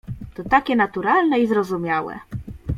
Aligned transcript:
"To 0.35 0.43
takie 0.43 0.75
naturalne 0.75 1.39
i 1.39 1.47
zrozumiałe." 1.47 2.19